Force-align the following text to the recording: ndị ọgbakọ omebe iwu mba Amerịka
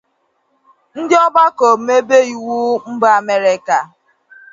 ndị 0.99 1.15
ọgbakọ 1.25 1.63
omebe 1.75 2.17
iwu 2.33 2.57
mba 2.91 3.09
Amerịka 3.19 3.77